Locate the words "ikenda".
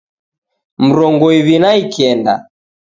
1.83-2.33